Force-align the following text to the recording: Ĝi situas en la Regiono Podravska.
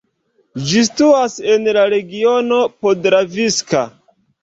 Ĝi 0.69 0.81
situas 0.87 1.35
en 1.57 1.71
la 1.79 1.85
Regiono 1.95 2.61
Podravska. 2.83 3.89